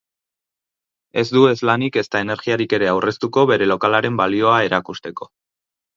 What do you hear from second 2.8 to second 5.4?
aurreztuko bere lokalaren balioa erakusteko.